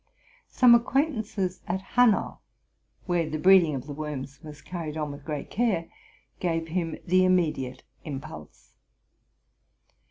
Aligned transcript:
Some 0.49 0.73
acquaintances 0.73 1.61
at 1.67 1.79
Hanan, 1.93 2.37
where 3.05 3.29
the 3.29 3.37
breeding 3.37 3.75
of 3.75 3.85
the 3.85 3.93
worms 3.93 4.41
was 4.43 4.59
carried 4.59 4.97
on 4.97 5.11
with 5.11 5.23
great 5.23 5.51
care, 5.51 5.91
gave 6.39 6.69
him 6.69 6.97
the 7.05 7.23
immediate 7.23 7.83
impulse. 8.03 8.73